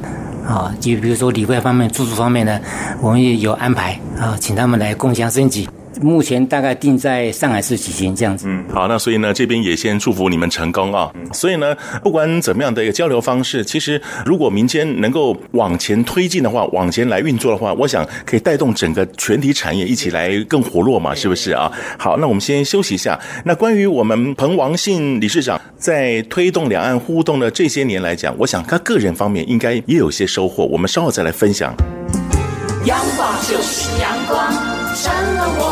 [0.46, 2.60] 啊，就比如说理会方面、住宿方面呢，
[3.00, 5.68] 我们也有安排啊，请他们来共享升级。
[6.02, 8.46] 目前大概定在上海市举行这样子。
[8.48, 11.10] 嗯，好，那所以呢，这边也先祝福你们成功啊。
[11.14, 21.70] 嗯，所以呢，不管怎么样的一个交流方式，其实如果民间能够往前推进的话，往前来运作的话，我想可以带动整个全体产业一起来更活络嘛，是不是啊？
[21.98, 23.18] 好，那我们先休息一下。
[23.44, 31.72] 那关于我们彭王信理事长在推动两岸互动的这些年来讲，我想他个人方面应该也有些收获，我们稍后再来分享。
[32.84, 34.52] 阳光就是阳光。
[34.94, 35.71] 扇了我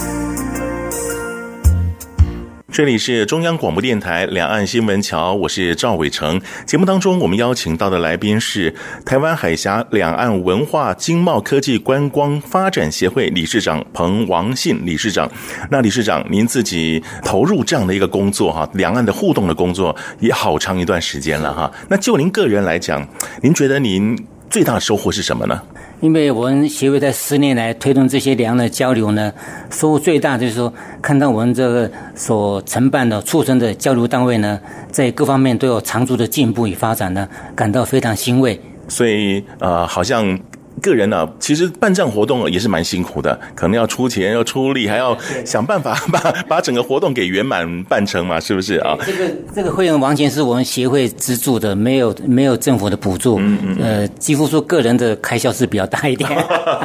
[2.71, 6.39] 这里是中央广播电台两岸新闻桥，我是赵伟成。
[6.65, 8.73] 节目当中，我们邀请到的来宾是
[9.05, 15.29] 台湾海峡两岸文化经贸科技观光发展协会理事长彭王信理事长。
[15.69, 21.69] 那理事长，您自己投入这样的一个工作哈，两岸的互动的工作也好长一段时间了哈。
[21.89, 23.05] 那就您个人来讲，
[23.43, 24.17] 您觉得您
[24.49, 25.61] 最大的收获是什么呢？
[26.01, 29.31] 因为我们协会在十年来推动这些粮的交流呢，
[29.69, 34.59] 收获最大就是说，看到我们这个所承办的、促成的交流单位呢，
[34.91, 38.59] 在各方面都有长足的进步与发展呢，感到非常欣慰。
[38.87, 40.37] 所以，呃，好像。
[40.81, 46.19] 个人呢、啊，其实办这样活动也是蛮辛苦的，可能要出钱，要出力，还要想办法把
[46.49, 48.97] 把整个活动给圆满办成嘛，是不是啊？
[49.05, 56.29] 这个这个费用完全是我们协会资助的，没有没有政府的补助，嗯嗯，呃，几乎说个人的开销是比较大一点，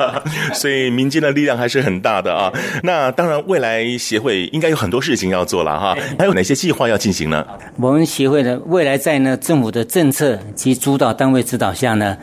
[0.53, 2.53] 所以民间的力量还是很大的啊。
[2.83, 7.47] 那当然，未来协会应该有很多事情要做了哈，还有哪些计划要进行呢？
[7.79, 12.17] 我们协会呢，未来在呢政府的政策及主导单位指导下呢。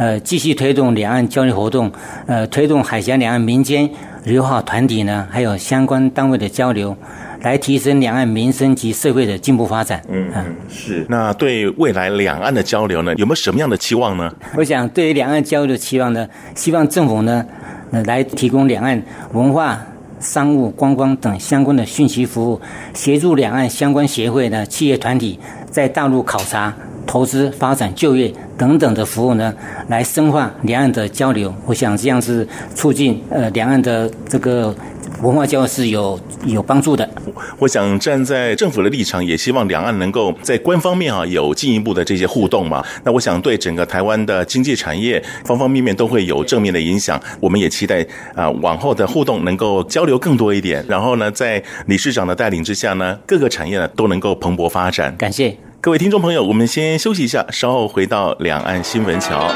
[0.00, 1.92] 呃，继续推动两岸交流活动，
[2.26, 3.86] 呃，推动海峡两岸民间
[4.24, 6.96] 友好团体呢，还有相关单位的交流，
[7.42, 10.00] 来提升两岸民生及社会的进步发展。
[10.08, 11.04] 嗯嗯，是。
[11.10, 14.32] 那对未来两岸的交流呢，有没有什么样的期望呢？
[14.56, 17.44] 我想，对于两岸交流的期望呢，希望政府呢，
[17.90, 19.02] 呃，来提供两岸
[19.34, 19.78] 文化、
[20.18, 22.58] 商务、观光等相关的讯息服务，
[22.94, 25.38] 协助两岸相关协会呢、企业团体
[25.70, 26.74] 在大陆考察。
[27.10, 29.52] 投资、发展、就业等等的服务呢，
[29.88, 31.52] 来深化两岸的交流。
[31.66, 34.72] 我想这样是促进呃两岸的这个
[35.20, 37.10] 文化交流是有有帮助的。
[37.58, 42.80] 我想站在政府的立场，也希望两岸能够在官方面啊有进一步的这些互动嘛。
[43.02, 47.20] 那我想对整个台湾的经济产业方方面面都会有正面的影响。
[47.40, 48.06] 我们也期待
[48.36, 50.84] 啊往后的互动能够交流更多一点。
[50.88, 55.12] 然后呢，在理事长的带领之下呢，各个产业呢都能够蓬勃发展。
[55.16, 55.56] 感谢。
[55.82, 59.50] 各位听众朋友，我们先休息一下，稍后回到两岸新闻桥。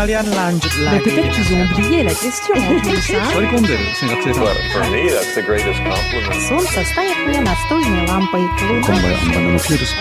[0.00, 1.04] sekalian lanjut Mais lagi.
[1.04, 3.20] peut-être qu'ils ont oublié la question en tout ça.
[3.32, 3.46] Sorry
[4.00, 4.40] sen katsotaan.
[4.40, 6.40] But for me, that's the greatest compliment.
[6.48, 8.40] Солнце стоит мне настольной лампой.
[8.58, 10.00] 今回はバンドのキュートスポ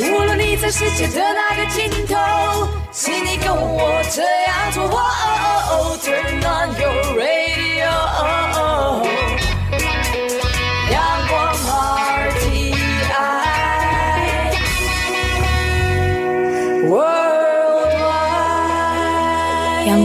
[0.00, 2.16] 无论你在世界的哪个尽头，
[2.90, 4.82] 请你跟我这样做。
[4.88, 7.90] 哦 Turn on your radio，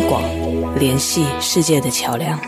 [0.09, 0.23] 广
[0.79, 2.39] 联系世界的桥梁。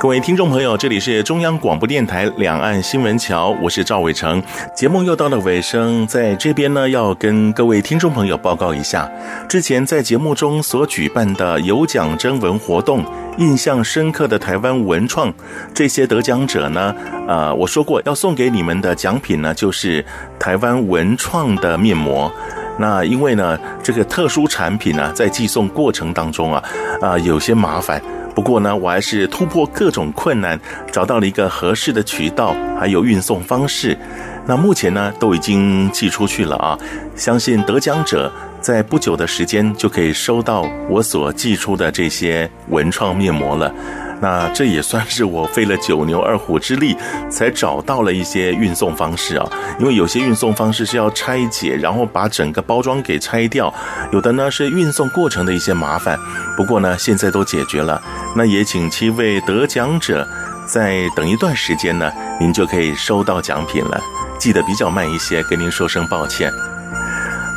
[0.00, 4.42] 各位听众朋友，这里是中央广播电台两岸新闻桥，我是赵伟成。
[4.76, 9.10] 节目又到了尾声，在这边呢，要跟各位听众朋友报告一下，
[9.48, 13.02] 之前在节目中所举办的有奖征文活动，
[13.38, 15.32] 印象深刻的台湾文创，
[15.72, 16.94] 这些得奖者呢，
[17.26, 20.04] 呃，我说过要送给你们的奖品呢，就是
[20.38, 22.30] 台湾文创的面膜。
[22.78, 26.62] 那因为呢，这个特殊产品呢，在寄送过程当中啊，
[27.00, 28.00] 啊、有些麻烦。
[28.34, 30.58] 不过呢，我还是突破各种困难，
[30.90, 33.96] 找到了一个合适的渠道，还有运送方式。
[34.44, 36.76] 那目前呢，都已经寄出去了啊！
[37.14, 43.72] 相信得奖者在不久的时间就可以收到我所寄出的这些文创面膜了。
[44.20, 46.96] 那这也算是我费了九牛二虎之力，
[47.30, 49.46] 才找到了一些运送方式啊。
[49.78, 53.72] 因为有些运送方式是要拆解，然后把整个包装给拆掉；
[54.12, 56.18] 有的呢是运送过程的一些麻烦。
[56.56, 58.00] 不过呢，现在都解决了。
[58.36, 60.26] 那也请七位得奖者
[60.66, 62.10] 再等一段时间呢，
[62.40, 64.00] 您就可以收到奖品了。
[64.38, 66.52] 记得比较慢一些，跟您说声抱歉。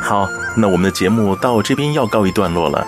[0.00, 2.86] 好，那我们的节目到这边要告一段落了。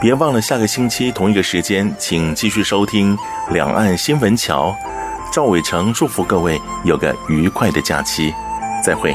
[0.00, 3.14] 别忘了下个星期同一个时间，请继续收听
[3.52, 4.74] 《两岸新闻桥》。
[5.30, 8.32] 赵伟成祝福各位有个愉快的假期，
[8.82, 9.14] 再会。